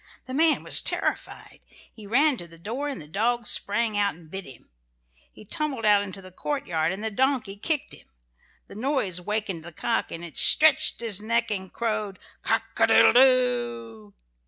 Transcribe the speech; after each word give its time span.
The 0.25 0.33
man 0.33 0.63
was 0.63 0.81
terrified. 0.81 1.61
He 1.93 2.07
ran 2.07 2.35
to 2.37 2.47
the 2.47 2.57
door 2.57 2.89
and 2.89 2.99
the 2.99 3.05
dog 3.07 3.45
sprang 3.45 3.95
out 3.99 4.15
and 4.15 4.31
bit 4.31 4.45
him. 4.47 4.71
He 5.31 5.45
tumbled 5.45 5.85
out 5.85 6.01
into 6.01 6.23
the 6.23 6.31
courtyard 6.31 6.91
and 6.91 7.03
the 7.03 7.11
donkey 7.11 7.55
kicked 7.55 7.93
him. 7.93 8.07
The 8.65 8.73
noise 8.73 9.21
wakened 9.21 9.63
the 9.63 9.71
cock 9.71 10.11
and 10.11 10.23
it 10.25 10.39
stretched 10.39 11.03
its 11.03 11.21
neck 11.21 11.51
and 11.51 11.71
crowed 11.71 12.17
"Cock 12.41 12.63
a 12.79 12.87
doodle 12.87 13.13
doo!" 13.13 14.13